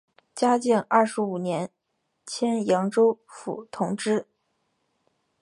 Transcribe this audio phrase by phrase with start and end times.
[0.33, 1.69] 嘉靖二十五年
[2.25, 4.25] 迁扬州府同知。